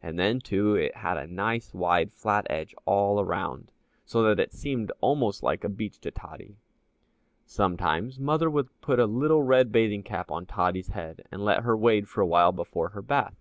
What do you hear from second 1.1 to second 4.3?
a nice wide, flat edge all around, so